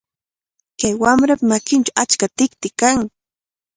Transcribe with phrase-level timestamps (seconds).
[0.79, 2.99] Kay wamrapa makinchawmi achka tikti kan.